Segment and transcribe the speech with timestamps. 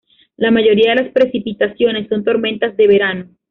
[0.35, 3.29] La mayoría de las precipitaciones son tormentas de verano.